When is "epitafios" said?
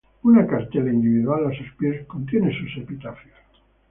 2.81-3.37